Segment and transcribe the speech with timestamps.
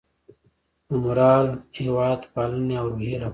[0.87, 1.47] د مورال،
[1.79, 3.29] هیواد پالنې او روحیې لپاره